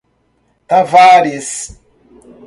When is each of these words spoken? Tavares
Tavares 0.67 1.77